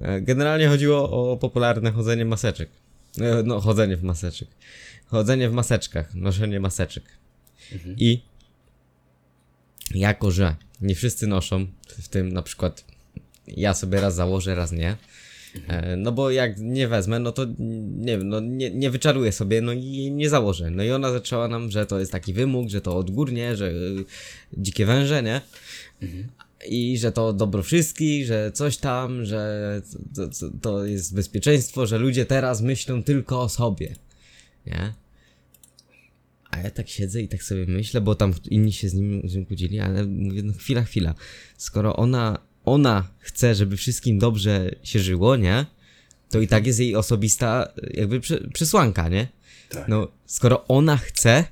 [0.00, 2.68] E, Generalnie chodziło o popularne chodzenie maseczek.
[3.20, 4.48] E, No, chodzenie w maseczek.
[5.06, 7.04] Chodzenie w maseczkach, noszenie maseczek.
[7.96, 8.22] I
[9.94, 12.84] jako, że nie wszyscy noszą, w tym na przykład
[13.56, 14.96] ja sobie raz założę, raz nie.
[15.68, 17.46] E, No bo jak nie wezmę, no to
[17.98, 20.70] nie wiem, no nie, nie wyczaruję sobie, no i nie założę.
[20.70, 24.04] No i ona zaczęła nam, że to jest taki wymóg, że to odgórnie, że y,
[24.52, 25.40] dzikie węże, nie?
[26.68, 29.82] i że to dobro wszystkich, że coś tam, że
[30.16, 33.94] to, to, to jest bezpieczeństwo, że ludzie teraz myślą tylko o sobie.
[34.66, 34.94] Nie?
[36.50, 39.34] A ja tak siedzę i tak sobie myślę, bo tam inni się z nim, z
[39.34, 41.14] nim kłócili, ale mówię, no chwila, chwila.
[41.56, 45.66] Skoro ona, ona chce, żeby wszystkim dobrze się żyło, nie?
[46.30, 48.20] To i tak jest jej osobista jakby
[48.52, 49.28] przesłanka, nie?
[49.70, 49.88] Tak.
[49.88, 51.44] No, skoro ona chce,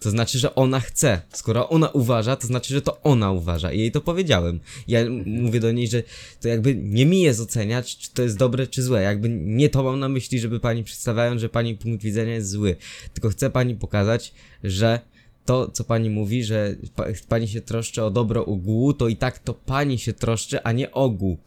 [0.00, 1.20] to znaczy, że ona chce.
[1.32, 3.72] Skoro ona uważa, to znaczy, że to ona uważa.
[3.72, 4.60] I jej to powiedziałem.
[4.88, 6.02] Ja m- mówię do niej, że
[6.40, 9.02] to jakby nie mi jest oceniać, czy to jest dobre, czy złe.
[9.02, 12.76] Jakby nie to mam na myśli, żeby pani przedstawiając, że pani punkt widzenia jest zły.
[13.14, 14.32] Tylko chcę pani pokazać,
[14.64, 15.00] że
[15.44, 19.38] to, co pani mówi, że pa, pani się troszczy o dobro ogółu, to i tak
[19.38, 21.38] to pani się troszczy, a nie ogół.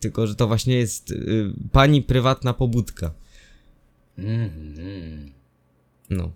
[0.00, 3.10] Tylko, że to właśnie jest y, pani prywatna pobudka.
[4.18, 5.32] Mhm.
[6.10, 6.30] No.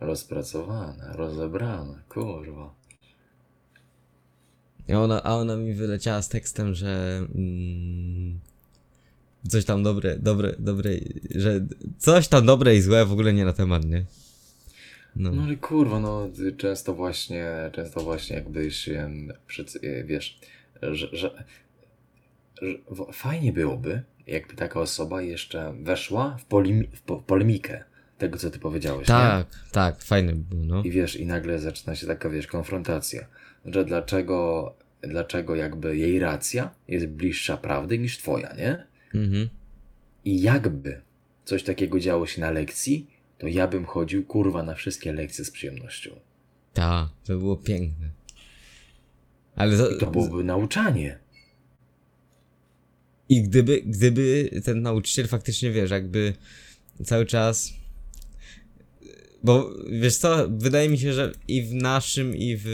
[0.00, 2.74] Rozpracowane, rozebrane, kurwa.
[4.88, 8.40] I ona, a ona mi wyleciała z tekstem, że mm,
[9.48, 10.90] coś tam dobre, dobre, dobre,
[11.34, 11.66] że
[11.98, 14.04] coś tam dobre i złe w ogóle nie na temat, nie?
[15.16, 15.32] No.
[15.32, 19.10] No ale kurwa, no często właśnie, często właśnie jakbyś, e,
[20.04, 20.40] wiesz,
[20.82, 21.44] że, że,
[22.62, 22.78] że
[23.12, 27.84] fajnie byłoby, jakby taka osoba jeszcze weszła w, polimi, w po- polemikę
[28.18, 29.14] tego, co ty powiedziałeś, nie?
[29.14, 30.82] tak, tak, fajny był, no.
[30.82, 33.26] I wiesz, i nagle zaczyna się taka, wiesz, konfrontacja,
[33.64, 38.86] że dlaczego, dlaczego jakby jej racja jest bliższa prawdy niż twoja, nie?
[39.14, 39.48] Mhm.
[40.24, 41.00] I jakby
[41.44, 43.06] coś takiego działo się na lekcji,
[43.38, 46.10] to ja bym chodził, kurwa, na wszystkie lekcje z przyjemnością.
[46.72, 48.10] Tak, to było piękne.
[49.56, 51.18] Ale za, I to byłoby nauczanie.
[53.28, 56.34] I gdyby, gdyby ten nauczyciel faktycznie, wiesz, jakby
[57.04, 57.72] cały czas.
[59.46, 62.66] Bo wiesz co, wydaje mi się, że i w naszym, i w,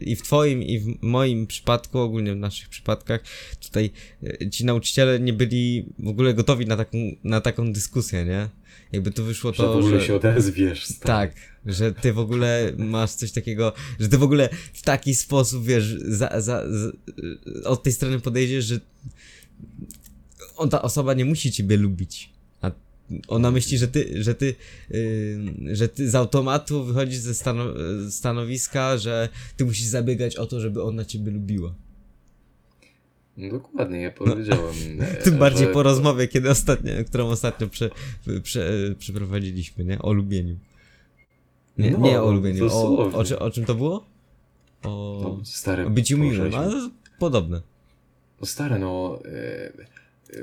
[0.00, 3.20] i w twoim, i w moim przypadku, ogólnie w naszych przypadkach,
[3.62, 3.90] tutaj
[4.22, 8.48] e, ci nauczyciele nie byli w ogóle gotowi na taką, na taką dyskusję, nie?
[8.92, 10.06] Jakby tu wyszło Że w to, ogóle że...
[10.06, 10.86] się odezwiesz.
[10.86, 11.06] stary.
[11.06, 11.34] Tak,
[11.66, 15.96] że ty w ogóle masz coś takiego, że ty w ogóle w taki sposób, wiesz,
[15.98, 16.96] za, za, z,
[17.64, 18.80] od tej strony podejdziesz, że
[20.56, 22.30] on, ta osoba nie musi ciebie lubić.
[23.28, 24.54] Ona myśli, że ty, że ty,
[24.90, 27.64] yy, że ty z automatu wychodzisz ze stano,
[28.10, 31.74] stanowiska, że ty musisz zabiegać o to, żeby ona ciebie lubiła.
[33.36, 34.74] No Dokładnie, ja powiedziałem.
[35.00, 37.90] e, Tym bardziej po rozmowie, kiedy ostatnio, którą ostatnio prze,
[38.42, 39.98] prze, przeprowadziliśmy, nie?
[40.02, 40.56] O lubieniu.
[41.78, 42.66] Nie, No, nie o lubieniu.
[42.66, 44.06] O, o, o czym to było?
[44.82, 47.60] O, No, stary, o byciu miłym, ale podobne.
[48.40, 49.72] No stary, no e,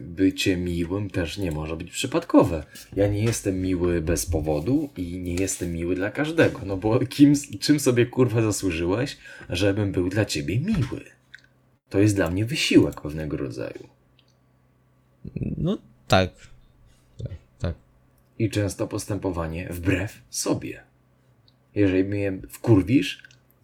[0.01, 2.63] bycie miłym też nie może być przypadkowe.
[2.95, 6.59] Ja nie jestem miły bez powodu i nie jestem miły dla każdego.
[6.65, 9.17] No bo kim, czym sobie kurwa zasłużyłeś,
[9.49, 11.01] żebym był dla ciebie miły?
[11.89, 13.87] To jest dla mnie wysiłek pewnego rodzaju.
[15.57, 16.29] No tak.
[17.17, 17.75] Tak, tak.
[18.39, 20.83] I często postępowanie wbrew sobie.
[21.75, 23.23] Jeżeli mnie wkurwisz,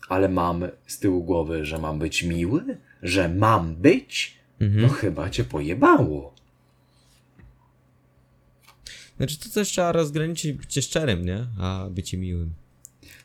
[0.10, 4.82] ale mam z tyłu głowy, że mam być miły, że mam być, Mhm.
[4.82, 6.34] no chyba cię pojebało.
[9.17, 11.45] Znaczy to też trzeba rozgraniczyć bycie szczerym, nie?
[11.60, 12.54] A bycie miłym.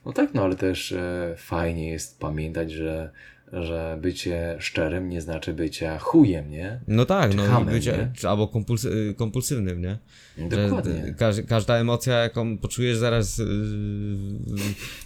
[0.07, 3.11] No tak, no ale też e, fajnie jest pamiętać, że,
[3.53, 6.81] że bycie szczerym nie znaczy bycia chujem, nie?
[6.89, 8.13] No tak, Czy no hamem, bycie, nie?
[8.17, 9.99] czy, albo kompulsy, y, kompulsywnym, nie?
[10.39, 11.03] Dokładnie.
[11.07, 13.47] Że każ, każda emocja, jaką poczujesz zaraz yy,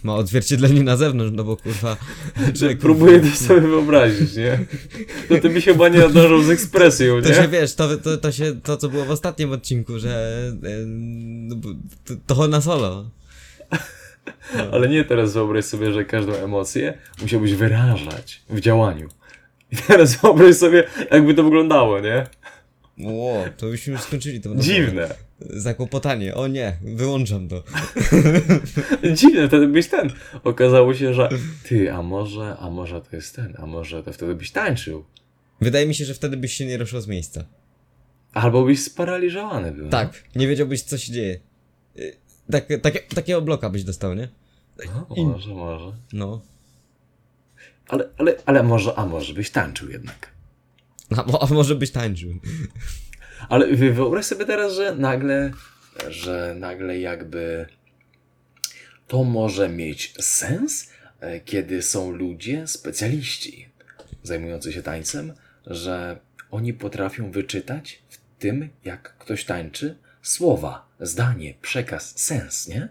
[0.03, 1.97] ma odzwierciedlenie na zewnątrz, no bo kurwa...
[2.57, 4.59] człowiek- Próbuję to sobie wyobrazić, nie?
[5.29, 7.47] To ty byś chyba nie nadążał z ekspresją, To się nie?
[7.47, 11.55] wiesz, to, to, to się, to co było w ostatnim odcinku, że yy,
[12.05, 13.09] to, to Hona Solo.
[14.73, 19.09] Ale nie teraz wyobraź sobie, że każdą emocję musiałbyś wyrażać w działaniu.
[19.71, 22.25] I teraz wyobraź sobie, jakby to wyglądało, nie?
[22.97, 24.55] Ło, to byśmy już skończyli to.
[24.55, 25.15] Dziwne.
[25.39, 27.63] Zakłopotanie, o nie, wyłączam to.
[29.17, 30.09] Dziwne, wtedy byś ten.
[30.43, 31.29] Okazało się, że
[31.63, 35.05] ty, a może, a może to jest ten, a może to wtedy byś tańczył.
[35.61, 37.43] Wydaje mi się, że wtedy byś się nie ruszał z miejsca.
[38.33, 39.89] Albo byś sparaliżowany był.
[39.89, 41.39] Tak, nie wiedziałbyś co się dzieje.
[42.51, 44.27] Tak, tak, takiego bloka byś dostał, nie?
[44.85, 45.91] No, może, może.
[46.13, 46.41] No.
[47.87, 50.31] Ale, ale, ale może, a może byś tańczył jednak.
[51.17, 52.33] A, a może byś tańczył.
[53.49, 55.51] Ale wy- wyobraź sobie teraz, że nagle,
[56.09, 57.65] że nagle jakby
[59.07, 63.69] to może mieć sens, e, kiedy są ludzie, specjaliści
[64.23, 65.33] zajmujący się tańcem,
[65.67, 66.19] że
[66.51, 72.89] oni potrafią wyczytać w tym, jak ktoś tańczy, słowa, zdanie, przekaz, sens, nie?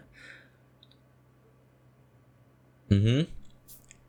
[2.91, 3.25] Mhm.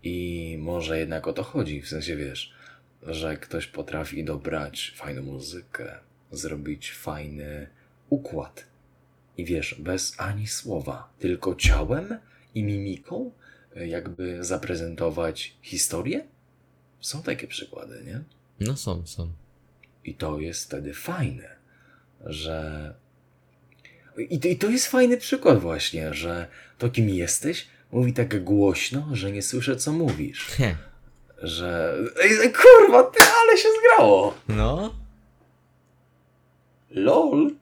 [0.03, 2.55] I może jednak o to chodzi, w sensie wiesz,
[3.03, 5.99] że ktoś potrafi dobrać fajną muzykę,
[6.33, 7.67] zrobić fajny
[8.11, 8.67] układ.
[9.37, 12.19] I wiesz, bez ani słowa, tylko ciałem
[12.55, 13.31] i mimiką,
[13.77, 16.25] e, jakby zaprezentować historię.
[17.01, 18.23] Są takie przykłady, nie?
[18.61, 19.33] No są, są.
[20.05, 21.57] I to jest wtedy fajne,
[22.21, 22.95] że.
[24.17, 26.47] I to, I to jest fajny przykład, właśnie, że
[26.79, 30.47] to, kim jesteś, mówi tak głośno, że nie słyszę, co mówisz.
[31.43, 31.99] Że.
[32.23, 34.35] Ej, kurwa, ty, ale się zgrało!
[34.49, 34.95] No,
[36.91, 37.55] LOL!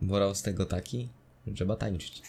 [0.00, 1.08] morał z tego taki,
[1.46, 2.22] że trzeba tańczyć.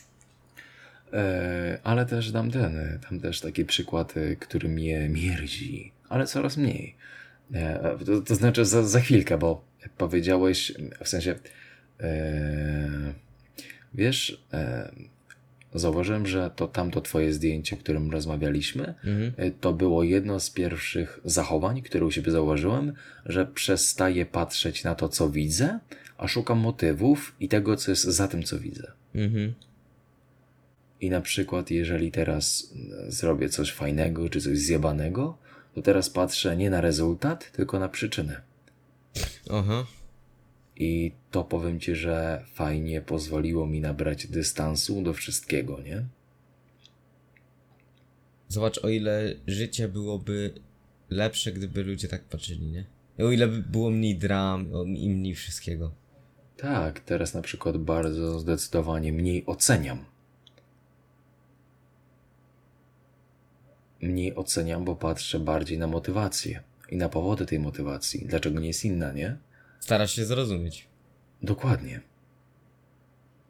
[1.14, 6.58] E, ale też dam ten, tam też taki przykład, e, który mnie mierdzi, ale coraz
[6.58, 6.96] mniej.
[7.54, 9.66] E, to, to znaczy za, za chwilkę, bo
[9.98, 11.36] powiedziałeś, w sensie,
[12.00, 13.14] e,
[13.94, 14.92] wiesz, e,
[15.74, 18.94] zauważyłem, że to tamto twoje zdjęcie, o którym rozmawialiśmy,
[19.38, 22.94] e, to było jedno z pierwszych zachowań, które u siebie zauważyłem,
[23.26, 25.80] że przestaję patrzeć na to, co widzę,
[26.18, 28.92] a szukam motywów i tego, co jest za tym, co widzę.
[29.16, 29.54] Mhm.
[31.02, 32.74] I na przykład, jeżeli teraz
[33.08, 35.38] e, zrobię coś fajnego czy coś zjebanego,
[35.76, 38.42] to teraz patrzę nie na rezultat, tylko na przyczynę.
[39.50, 39.86] Aha.
[40.76, 46.06] I to powiem ci, że fajnie pozwoliło mi nabrać dystansu do wszystkiego, nie?
[48.48, 50.54] Zobacz, o ile życie byłoby
[51.10, 52.86] lepsze, gdyby ludzie tak patrzyli, nie?
[53.20, 55.92] I o ile by było mniej dram i mniej wszystkiego.
[56.58, 60.06] Tak, teraz na przykład bardzo zdecydowanie mniej oceniam.
[64.02, 68.26] Mniej oceniam, bo patrzę bardziej na motywację i na powody tej motywacji.
[68.26, 69.38] Dlaczego nie jest inna, nie?
[69.80, 70.88] Starasz się zrozumieć.
[71.42, 72.02] Dokładnie.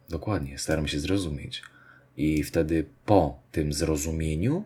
[0.10, 1.62] Dokładnie, staram się zrozumieć.
[2.18, 4.64] I wtedy po tym zrozumieniu,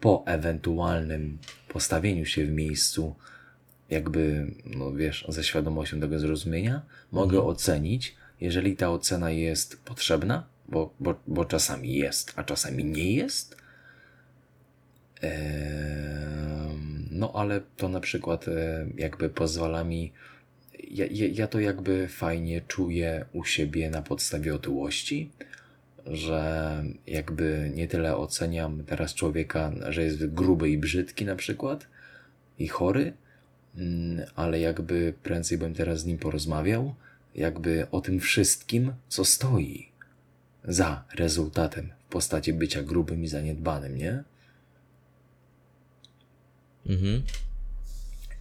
[0.00, 3.14] po ewentualnym postawieniu się w miejscu,
[3.90, 10.94] jakby, no wiesz, ze świadomością tego zrozumienia, mogę ocenić, jeżeli ta ocena jest potrzebna, bo,
[11.00, 13.63] bo, bo czasami jest, a czasami nie jest.
[17.10, 20.12] No, ale to na przykład e, jakby pozwala mi.
[20.90, 25.30] Ja, ja, ja to jakby fajnie czuję u siebie na podstawie otyłości,
[26.06, 31.86] że jakby nie tyle oceniam teraz człowieka, że jest gruby i brzydki na przykład
[32.58, 33.12] i chory,
[33.76, 36.94] mm, ale jakby prędzej bym teraz z nim porozmawiał,
[37.34, 39.88] jakby o tym wszystkim, co stoi
[40.64, 44.24] za rezultatem w postaci bycia grubym i zaniedbanym, nie?
[46.86, 47.22] Mhm.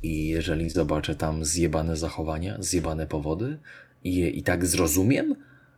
[0.03, 3.57] I jeżeli zobaczę tam zjebane zachowania, zjebane powody
[4.03, 5.35] i je i tak zrozumiem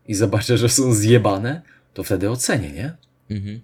[0.08, 1.62] i zobaczę, że są zjebane,
[1.94, 2.94] to wtedy ocenię, nie?
[3.30, 3.60] Mhm.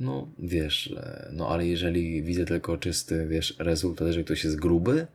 [0.00, 5.06] No, wiesz, e, no ale jeżeli widzę tylko czysty, wiesz, rezultat, że ktoś jest gruby,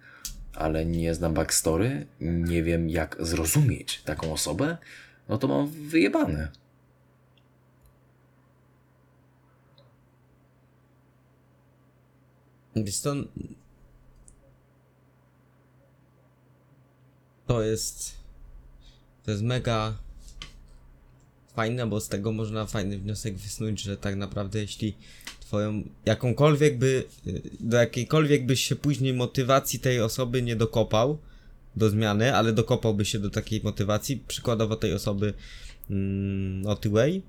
[0.54, 4.78] ale nie znam backstory, nie wiem jak zrozumieć taką osobę,
[5.30, 6.48] no to mam wyjebane.
[12.76, 13.16] Wiesz to...
[17.48, 18.16] To jest...
[19.24, 19.98] To jest mega
[21.56, 24.96] fajne, bo z tego można fajny wniosek wysnuć, że tak naprawdę jeśli
[25.40, 27.04] twoją jakąkolwiek by,
[27.60, 31.18] do jakiejkolwiek byś się później motywacji tej osoby nie dokopał
[31.76, 35.34] do zmiany, ale dokopałby się do takiej motywacji, przykładowo tej osoby
[35.90, 37.22] mm, otyłej,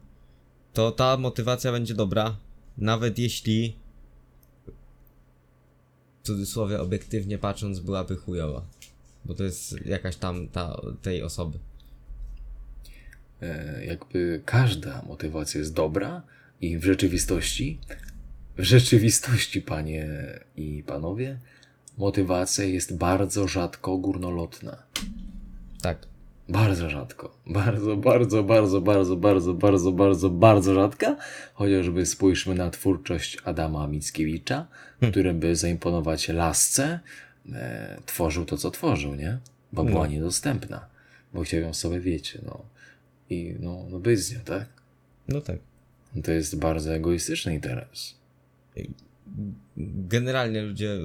[0.73, 2.37] to ta motywacja będzie dobra,
[2.79, 3.77] nawet jeśli
[6.27, 8.63] cudzysłowie obiektywnie patrząc byłaby chujowa.
[9.25, 11.59] Bo to jest jakaś tam ta, tej osoby.
[13.43, 16.23] E, jakby każda motywacja jest dobra
[16.61, 17.79] i w rzeczywistości,
[18.57, 20.09] w rzeczywistości, panie
[20.57, 21.39] i panowie,
[21.99, 24.83] motywacja jest bardzo rzadko górnolotna.
[25.83, 26.16] Tak.
[26.49, 27.37] Bardzo rzadko.
[27.47, 31.17] Bardzo, bardzo, bardzo, bardzo, bardzo, bardzo, bardzo, bardzo rzadka.
[31.55, 34.67] Chociażby spójrzmy na twórczość Adama Mickiewicza,
[35.11, 37.01] który by zaimponować lasce,
[37.53, 39.39] e, tworzył to, co tworzył, nie?
[39.73, 40.87] Bo była niedostępna.
[41.35, 42.63] Bo chciał ją sobie, wiecie, no.
[43.31, 44.69] I no, no być z nią, tak?
[45.29, 45.59] No tak.
[46.25, 48.15] To jest bardzo egoistyczny interes.
[50.09, 50.99] Generalnie ludzie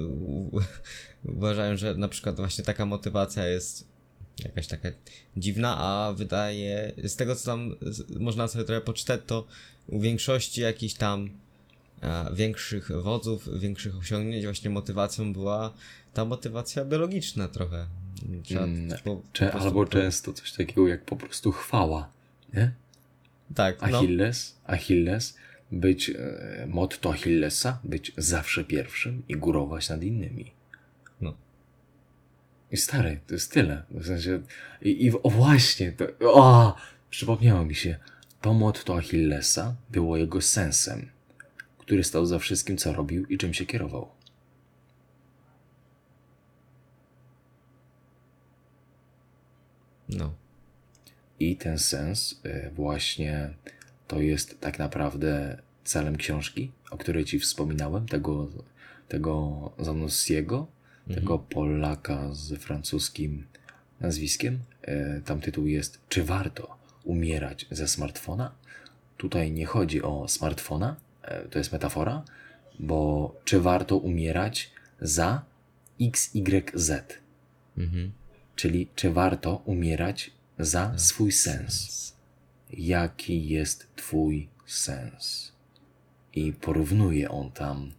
[1.24, 3.91] uważają, że na przykład właśnie taka motywacja jest
[4.44, 4.88] jakaś taka
[5.36, 7.74] dziwna, a wydaje, z tego co tam
[8.20, 9.46] można sobie trochę poczytać, to
[9.86, 11.30] u większości jakichś tam
[12.00, 15.74] a, większych wodzów, większych osiągnięć właśnie motywacją była
[16.14, 17.86] ta motywacja biologiczna trochę.
[18.42, 19.22] Trzeba Mm, po-
[19.52, 22.08] albo to- często coś takiego jak po prostu chwała.
[22.54, 22.72] Nie?
[23.54, 23.98] Tak, no.
[23.98, 25.36] Achilles, Achilles,
[25.72, 30.50] być e, motto Achillesa, być zawsze pierwszym i górować nad innymi.
[32.72, 33.82] I stary, to jest tyle.
[33.90, 34.42] W sensie,
[34.82, 36.76] i, i o właśnie, to, o,
[37.10, 37.98] przypomniało mi się,
[38.40, 41.08] to motto Achillesa było jego sensem,
[41.78, 44.08] który stał za wszystkim, co robił i czym się kierował.
[50.08, 50.34] No.
[51.40, 53.54] I ten sens y, właśnie
[54.08, 58.48] to jest tak naprawdę celem książki, o której ci wspominałem, tego,
[59.08, 60.66] tego Zanussiego,
[61.14, 63.46] tego Polaka z francuskim
[64.00, 64.58] nazwiskiem.
[64.88, 68.52] Y, Tam tytuł jest Czy warto umierać ze smartfona?
[69.16, 70.96] Tutaj nie chodzi o smartfona,
[71.44, 72.24] y, to jest metafora,
[72.78, 75.42] bo czy warto umierać za
[76.00, 76.90] XYZ?
[77.78, 78.12] Mhm.
[78.56, 82.12] Czyli czy warto umierać za swój sens?
[82.72, 85.52] Jaki jest Twój sens?
[86.34, 87.92] I porównuje on tam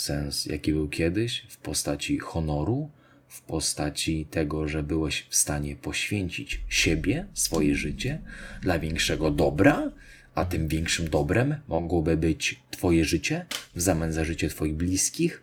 [0.00, 2.90] sens, jaki był kiedyś, w postaci honoru,
[3.28, 8.20] w postaci tego, że byłeś w stanie poświęcić siebie, swoje życie
[8.62, 9.92] dla większego dobra,
[10.34, 15.42] a tym większym dobrem mogłoby być Twoje życie w zamian za życie Twoich bliskich,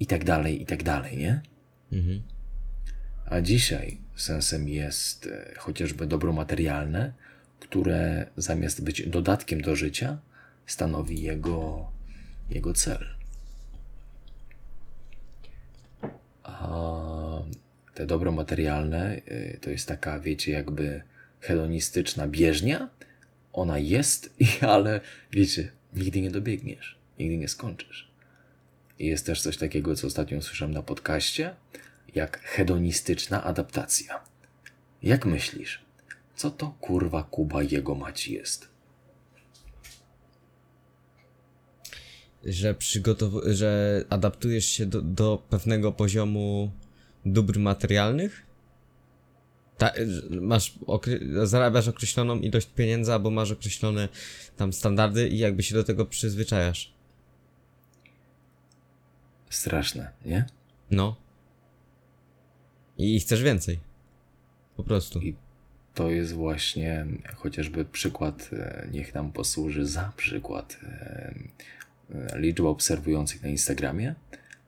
[0.00, 1.40] i tak dalej, i tak dalej, nie?
[1.92, 2.22] Mhm.
[3.26, 7.12] A dzisiaj sensem jest e, chociażby dobro materialne,
[7.60, 10.18] które zamiast być dodatkiem do życia,
[10.66, 11.90] stanowi jego,
[12.50, 13.15] jego cel.
[17.94, 21.02] Te dobro materialne e, to jest taka, wiecie, jakby
[21.40, 22.88] hedonistyczna bieżnia.
[23.52, 24.34] Ona jest,
[24.74, 25.00] ale
[25.32, 28.10] wiecie, nigdy nie dobiegniesz, nigdy nie skończysz.
[28.98, 31.54] I jest też coś takiego, co ostatnio słyszałem na podcaście,
[32.14, 34.20] jak hedonistyczna adaptacja.
[35.02, 35.84] Jak myślisz,
[36.36, 38.75] co to kurwa Kuba jego mać jest?
[42.44, 46.70] Że przygotow- że adaptujesz się do, do pewnego poziomu
[47.26, 48.46] dóbr materialnych?
[49.78, 49.92] Ta,
[50.30, 50.78] masz
[51.42, 54.08] zarabiasz określoną ilość pieniędzy, albo masz określone
[54.56, 56.92] tam standardy i jakby się do tego przyzwyczajasz.
[59.50, 60.46] Straszne, nie?
[60.90, 61.16] No.
[62.98, 63.78] I chcesz więcej.
[64.76, 65.20] Po prostu.
[65.20, 65.36] I
[65.94, 67.06] to jest właśnie
[67.36, 71.34] chociażby przykład, e, niech nam posłuży za przykład e,
[72.34, 74.14] liczba obserwujących na Instagramie.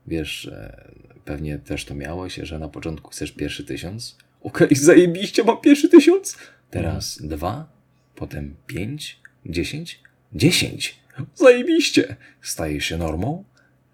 [0.07, 0.91] Wiesz, e,
[1.25, 4.17] pewnie też to miałeś, że na początku chcesz pierwszy tysiąc.
[4.43, 6.37] Okej, zajebiście, mam pierwszy tysiąc.
[6.71, 7.73] Teraz dwa,
[8.15, 10.01] potem pięć, dziesięć,
[10.33, 10.99] dziesięć.
[11.35, 12.17] Zajebiście.
[12.43, 13.45] Staje się normą.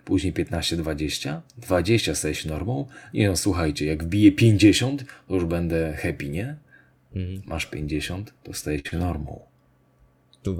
[0.04, 2.86] Później 15, 20, 20 staje się normą.
[3.14, 6.56] Nie no, słuchajcie, jak wbiję 50, to już będę happy, nie?
[7.16, 7.42] Mhm.
[7.46, 9.40] Masz 50, to staje się normą.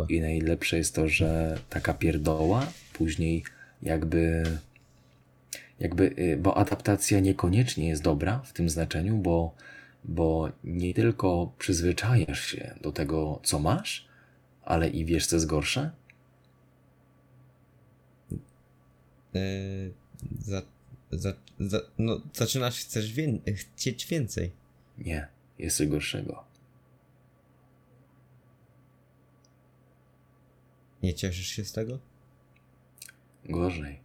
[0.08, 3.44] I najlepsze jest to, że taka pierdoła później
[3.82, 4.44] jakby
[5.80, 9.54] jakby, y, bo adaptacja niekoniecznie jest dobra w tym znaczeniu, bo,
[10.04, 14.08] bo nie tylko przyzwyczajasz się do tego, co masz,
[14.62, 15.90] ale i wiesz, co jest gorsze?
[19.34, 19.92] Eee,
[20.40, 20.62] za,
[21.10, 24.50] za, za, no, zaczynasz chcesz wię- chcieć więcej.
[24.98, 25.28] Nie,
[25.58, 26.44] jest coś gorszego.
[31.04, 31.98] Nie cieszysz się z tego?
[33.44, 34.00] Gorzej.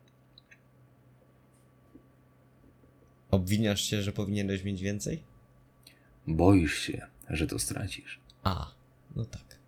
[3.31, 5.23] Obwiniasz się, że powinieneś mieć więcej?
[6.27, 8.19] Boisz się, że to stracisz.
[8.43, 8.71] A,
[9.15, 9.59] no tak.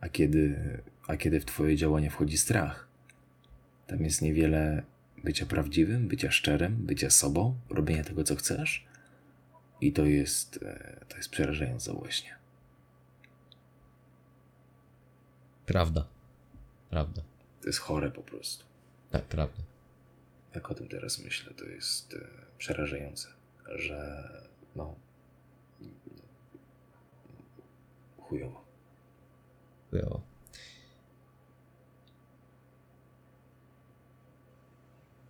[0.00, 0.58] A kiedy,
[1.06, 2.88] a kiedy w Twoje działania wchodzi strach,
[3.86, 4.82] tam jest niewiele
[5.24, 8.86] bycia prawdziwym, bycia szczerym, bycia sobą, robienia tego, co chcesz.
[9.80, 12.43] I to jest, e, to jest przerażające właśnie.
[15.66, 16.06] Prawda.
[16.90, 17.22] Prawda.
[17.60, 18.64] To jest chore po prostu.
[19.10, 19.62] Tak, prawda.
[20.54, 23.28] Jak o tym teraz myślę, to jest e, przerażające,
[23.74, 24.30] że
[24.76, 24.94] no
[28.20, 28.64] chujowo.
[29.92, 30.33] Było.